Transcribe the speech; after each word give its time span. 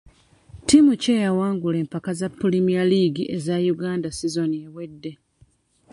Ttiimu 0.61 0.93
ki 1.01 1.09
eyawangula 1.17 1.77
empaka 1.83 2.11
za 2.19 2.27
pulimiya 2.39 2.83
liigi 2.89 3.23
eza 3.35 3.55
Uganda 3.75 4.07
sizoni 4.17 4.55
ewedde. 4.67 5.11